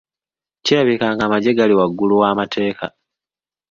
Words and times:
Kirabika 0.63 1.05
ng'amaggye 1.13 1.51
gali 1.57 1.73
waggulu 1.79 2.13
w'amateeka. 2.21 2.85